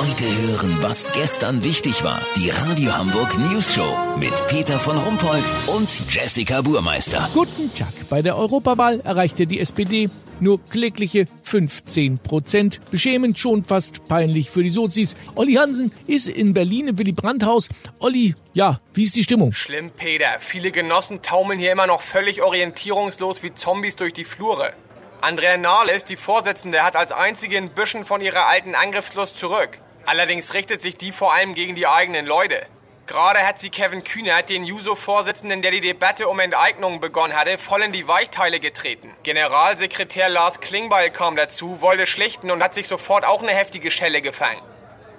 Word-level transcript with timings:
Heute 0.00 0.24
hören, 0.24 0.78
was 0.80 1.12
gestern 1.12 1.62
wichtig 1.62 2.02
war. 2.02 2.22
Die 2.34 2.48
Radio 2.48 2.96
Hamburg 2.96 3.36
News 3.36 3.74
Show 3.74 3.98
mit 4.18 4.32
Peter 4.46 4.80
von 4.80 4.96
Rumpold 4.96 5.44
und 5.66 5.90
Jessica 6.10 6.62
Burmeister. 6.62 7.28
Guten 7.34 7.70
Tag. 7.74 7.92
Bei 8.08 8.22
der 8.22 8.38
Europawahl 8.38 9.00
erreichte 9.00 9.46
die 9.46 9.60
SPD 9.60 10.08
nur 10.40 10.58
klägliche 10.70 11.26
15 11.42 12.18
Prozent. 12.18 12.80
Beschämend, 12.90 13.38
schon 13.38 13.62
fast 13.62 14.08
peinlich 14.08 14.48
für 14.48 14.62
die 14.62 14.70
Sozis. 14.70 15.16
Olli 15.34 15.56
Hansen 15.56 15.92
ist 16.06 16.28
in 16.28 16.54
Berlin 16.54 16.88
im 16.88 16.98
Willy 16.98 17.12
Brandt-Haus. 17.12 17.68
Olli, 17.98 18.34
ja, 18.54 18.80
wie 18.94 19.04
ist 19.04 19.16
die 19.16 19.24
Stimmung? 19.24 19.52
Schlimm, 19.52 19.90
Peter. 19.90 20.38
Viele 20.38 20.72
Genossen 20.72 21.20
taumeln 21.20 21.58
hier 21.58 21.72
immer 21.72 21.86
noch 21.86 22.00
völlig 22.00 22.40
orientierungslos 22.40 23.42
wie 23.42 23.52
Zombies 23.52 23.96
durch 23.96 24.14
die 24.14 24.24
Flure. 24.24 24.72
Andrea 25.20 25.58
Nahles, 25.58 26.06
die 26.06 26.16
Vorsitzende, 26.16 26.84
hat 26.84 26.96
als 26.96 27.12
einzige 27.12 27.58
ein 27.58 27.68
bisschen 27.68 28.06
von 28.06 28.22
ihrer 28.22 28.46
alten 28.46 28.74
Angriffslust 28.74 29.36
zurück. 29.36 29.78
Allerdings 30.10 30.54
richtet 30.54 30.82
sich 30.82 30.96
die 30.96 31.12
vor 31.12 31.32
allem 31.32 31.54
gegen 31.54 31.76
die 31.76 31.86
eigenen 31.86 32.26
Leute. 32.26 32.66
Gerade 33.06 33.46
hat 33.46 33.60
sie 33.60 33.70
Kevin 33.70 34.02
Kühnert, 34.02 34.50
den 34.50 34.64
Juso-Vorsitzenden, 34.64 35.62
der 35.62 35.70
die 35.70 35.80
Debatte 35.80 36.26
um 36.26 36.40
Enteignungen 36.40 36.98
begonnen 36.98 37.32
hatte, 37.32 37.58
voll 37.58 37.82
in 37.82 37.92
die 37.92 38.08
Weichteile 38.08 38.58
getreten. 38.58 39.14
Generalsekretär 39.22 40.28
Lars 40.28 40.58
Klingbeil 40.58 41.10
kam 41.10 41.36
dazu, 41.36 41.80
wollte 41.80 42.06
schlichten 42.06 42.50
und 42.50 42.60
hat 42.60 42.74
sich 42.74 42.88
sofort 42.88 43.24
auch 43.24 43.40
eine 43.40 43.52
heftige 43.52 43.92
Schelle 43.92 44.20
gefangen. 44.20 44.60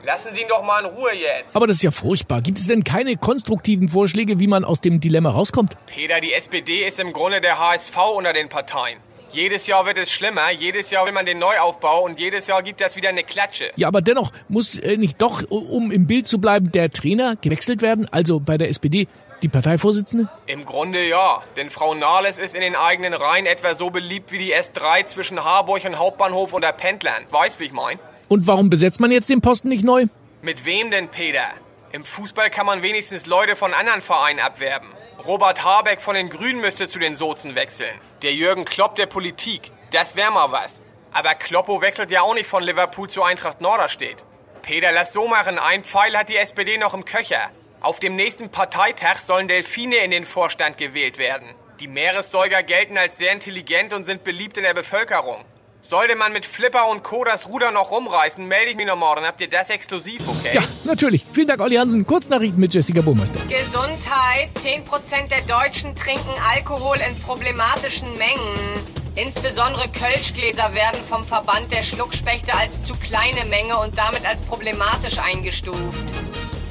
Lassen 0.04 0.36
Sie 0.36 0.41
ihn 0.41 0.50
doch 0.50 0.62
mal 0.62 0.84
in 0.84 0.88
Ruhe 0.94 1.14
jetzt. 1.14 1.55
Aber 1.55 1.67
das 1.67 1.78
ist 1.78 1.84
ja 1.84 1.92
furchtbar. 1.92 2.42
Gibt 2.42 2.58
es 2.58 2.67
denn 2.67 2.84
keine 2.84 3.16
konstruktiven 3.16 3.88
Vorschläge, 3.88 4.42
wie 4.42 4.48
man 4.48 4.66
aus 4.66 4.81
dem 4.81 5.00
Dilemma 5.00 5.30
rauskommt? 5.30 5.78
Peter, 5.86 6.20
die 6.20 6.34
SPD 6.34 6.86
ist 6.86 7.00
im 7.00 7.14
Grunde 7.14 7.39
der 7.39 7.59
HSV 7.59 7.95
unter 8.17 8.34
den 8.34 8.50
Parteien. 8.50 9.00
Jedes 9.34 9.66
Jahr 9.66 9.85
wird 9.85 9.98
es 9.98 10.12
schlimmer, 10.12 10.52
jedes 10.52 10.91
Jahr 10.91 11.05
will 11.05 11.13
man 11.13 11.26
den 11.26 11.39
Neuaufbau 11.39 12.03
und 12.03 12.20
jedes 12.20 12.48
Jahr 12.48 12.62
gibt 12.62 12.81
es 12.81 12.98
wieder 12.98 13.09
eine 13.09 13.23
Klatsche. 13.23 13.72
Ja, 13.77 13.88
aber 13.88 14.02
dennoch 14.02 14.34
muss 14.49 14.77
äh, 14.77 14.98
nicht 14.98 15.22
doch, 15.22 15.49
um 15.49 15.89
im 15.89 16.05
Bild 16.05 16.27
zu 16.27 16.39
bleiben, 16.39 16.72
der 16.73 16.91
Trainer 16.91 17.38
gewechselt 17.38 17.81
werden, 17.81 18.09
also 18.12 18.41
bei 18.41 18.58
der 18.58 18.67
SPD 18.67 19.08
die 19.41 19.47
Parteivorsitzende? 19.47 20.30
Im 20.47 20.66
Grunde 20.66 21.08
ja, 21.08 21.41
denn 21.56 21.69
Frau 21.69 21.94
Nahles 21.95 22.39
ist 22.39 22.56
in 22.56 22.61
den 22.61 22.75
eigenen 22.75 23.14
Reihen 23.14 23.45
etwa 23.45 23.73
so 23.73 23.89
beliebt 23.89 24.33
wie 24.33 24.38
die 24.38 24.53
S3 24.53 25.06
zwischen 25.06 25.44
Harburg 25.44 25.86
und 25.86 25.97
Hauptbahnhof 25.97 26.52
unter 26.52 26.73
Pendlern. 26.73 27.25
Weiß, 27.30 27.58
wie 27.59 27.66
ich 27.66 27.72
mein? 27.72 28.00
Und 28.28 28.47
warum 28.47 28.69
besetzt 28.69 29.00
man 29.00 29.11
jetzt 29.11 29.30
den 29.30 29.39
Posten 29.39 29.69
nicht 29.69 29.86
neu? 29.86 30.08
Mit 30.41 30.66
wem 30.66 30.91
denn, 30.91 31.08
Peter? 31.08 31.47
Im 31.94 32.03
Fußball 32.03 32.50
kann 32.50 32.66
man 32.66 32.81
wenigstens 32.81 33.25
Leute 33.25 33.56
von 33.56 33.73
anderen 33.73 34.02
Vereinen 34.02 34.39
abwerben. 34.39 34.89
Robert 35.25 35.64
Habeck 35.64 36.02
von 36.02 36.16
den 36.16 36.30
Grünen 36.30 36.61
müsste 36.61 36.88
zu 36.88 36.97
den 36.97 37.16
Sozen 37.16 37.53
wechseln. 37.55 38.00
Der 38.23 38.33
Jürgen 38.33 38.66
Klopp 38.66 38.95
der 38.95 39.05
Politik. 39.05 39.72
Das 39.91 40.16
wär 40.16 40.31
mal 40.31 40.52
was. 40.52 40.81
Aber 41.11 41.36
Kloppo 41.36 41.81
wechselt 41.81 42.09
ja 42.09 42.22
auch 42.22 42.33
nicht 42.33 42.47
von 42.47 42.63
Liverpool 42.63 43.08
zu 43.08 43.22
Eintracht 43.22 43.61
Norderstedt. 43.61 44.25
Peter, 44.63 44.91
lass 44.91 45.13
so 45.13 45.28
machen. 45.28 45.59
Ein 45.59 45.83
Pfeil 45.83 46.17
hat 46.17 46.30
die 46.30 46.38
SPD 46.38 46.78
noch 46.78 46.95
im 46.95 47.05
Köcher. 47.05 47.52
Auf 47.81 48.00
dem 48.00 48.16
nächsten 48.16 48.50
Parteitag 48.50 49.17
sollen 49.17 49.47
Delfine 49.47 49.97
in 49.97 50.11
den 50.11 50.25
Vorstand 50.25 50.78
gewählt 50.78 51.19
werden. 51.19 51.53
Die 51.80 51.88
Meeressäuger 51.88 52.63
gelten 52.63 52.97
als 52.97 53.17
sehr 53.17 53.31
intelligent 53.31 53.94
und 53.94 54.06
sind 54.06 54.23
beliebt 54.23 54.58
in 54.58 54.63
der 54.63 54.73
Bevölkerung. 54.73 55.44
Sollte 55.84 56.16
man 56.16 56.32
mit 56.32 56.46
Flipper 56.46 56.88
und 56.90 57.04
Co. 57.04 57.24
das 57.24 57.48
Ruder 57.50 57.72
noch 57.72 57.92
rumreißen, 57.92 58.48
melde 58.48 58.72
ich 58.72 58.78
mich 58.78 58.86
noch 58.86 58.96
morgen. 58.96 59.26
Habt 59.26 59.42
ihr 59.42 59.50
das 59.50 59.70
exklusiv, 59.70 60.22
okay? 60.28 60.52
Ja, 60.54 60.62
natürlich. 60.84 61.26
Vielen 61.34 61.48
Dank, 61.48 61.60
Olli 61.60 61.76
Hansen. 61.76 62.06
Kurznachrichten 62.06 62.60
mit 62.60 62.74
Jessica 62.74 63.02
Burmeister. 63.02 63.40
Gesundheit. 63.50 64.52
10% 64.59 65.28
der 65.30 65.42
Deutschen 65.42 65.96
trinken 65.96 66.30
Alkohol 66.54 66.98
in 66.98 67.20
problematischen 67.22 68.14
Mengen. 68.14 68.80
Insbesondere 69.16 69.90
Kölschgläser 69.90 70.74
werden 70.74 71.00
vom 71.09 71.26
Verband 71.26 71.72
der 71.72 71.84
Schluckspechte 71.84 72.54
als 72.54 72.84
zu 72.84 72.94
kleine 72.94 73.44
Menge 73.46 73.78
und 73.78 73.98
damit 73.98 74.26
als 74.26 74.42
problematisch 74.44 75.18
eingestuft. 75.18 76.04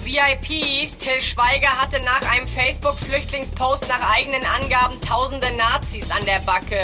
VIPs, 0.05 0.97
Till 0.97 1.21
Schweiger 1.21 1.81
hatte 1.81 2.01
nach 2.05 2.23
einem 2.33 2.49
Facebook-Flüchtlingspost 2.49 3.89
nach 3.89 4.17
eigenen 4.17 4.43
Angaben 4.45 5.01
tausende 5.01 5.49
Nazis 5.57 6.11
an 6.11 6.25
der 6.25 6.41
Backe. 6.41 6.81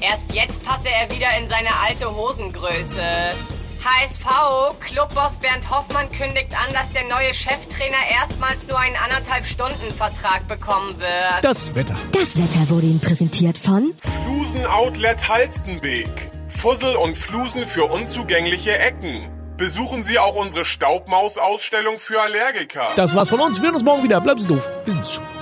Erst 0.00 0.32
jetzt 0.32 0.64
passe 0.64 0.88
er 0.88 1.10
wieder 1.14 1.26
in 1.40 1.48
seine 1.48 1.70
alte 1.84 2.14
Hosengröße. 2.14 3.02
HSV, 3.84 4.78
Clubboss 4.80 5.36
Bernd 5.38 5.70
Hoffmann 5.70 6.10
kündigt 6.12 6.52
an, 6.52 6.72
dass 6.72 6.90
der 6.90 7.04
neue 7.04 7.32
Cheftrainer 7.32 7.96
erstmals 8.10 8.66
nur 8.68 8.78
einen 8.78 8.96
anderthalb 8.96 9.46
Stunden 9.46 9.94
Vertrag 9.96 10.46
bekommen 10.48 10.98
wird. 10.98 11.42
Das 11.42 11.74
Wetter. 11.74 11.94
Das 12.12 12.36
Wetter 12.36 12.68
wurde 12.70 12.86
Ihnen 12.86 13.00
präsentiert 13.00 13.58
von 13.58 13.94
Flusen 14.00 14.66
Outlet 14.66 15.28
Halstenbeek. 15.28 16.30
Fussel 16.48 16.96
und 16.96 17.16
Flusen 17.16 17.66
für 17.66 17.84
unzugängliche 17.84 18.76
Ecken. 18.78 19.30
Besuchen 19.56 20.02
Sie 20.02 20.18
auch 20.18 20.34
unsere 20.34 20.64
Staubmaus-Ausstellung 20.64 21.98
für 21.98 22.20
Allergiker. 22.20 22.88
Das 22.96 23.14
war's 23.14 23.30
von 23.30 23.40
uns. 23.40 23.58
Wir 23.58 23.66
hören 23.66 23.74
uns 23.74 23.84
morgen 23.84 24.02
wieder. 24.02 24.20
Bleiben 24.20 24.40
Sie 24.40 24.46
doof. 24.46 24.68
Wir 24.84 24.92
sind's 24.92 25.14
schon. 25.14 25.37